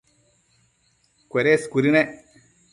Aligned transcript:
cuedes 1.29 1.61
cuëdënec 1.71 2.09